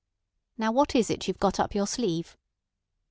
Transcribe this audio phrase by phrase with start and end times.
[0.57, 2.35] "Now what is it you've got up your sleeve?"